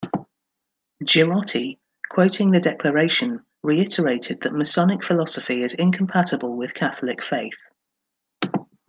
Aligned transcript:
Girotti, 1.03 1.77
quoting 2.09 2.49
the 2.49 2.59
declaration, 2.59 3.45
reiterated 3.61 4.41
that 4.41 4.51
masonic 4.51 5.03
philosophy 5.05 5.61
is 5.61 5.75
incompatible 5.75 6.57
with 6.57 6.73
Catholic 6.73 7.23
faith. 7.23 7.53